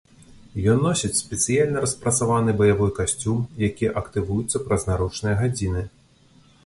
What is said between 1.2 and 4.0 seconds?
спецыяльна распрацаваны баявой касцюм, які